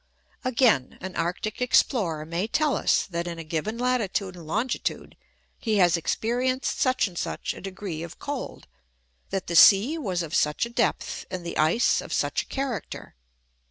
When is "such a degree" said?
7.15-8.01